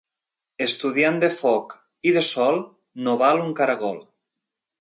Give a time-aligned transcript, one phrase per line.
[0.65, 1.75] Estudiant de foc
[2.11, 2.57] i de sol
[3.09, 4.05] no val un caragol.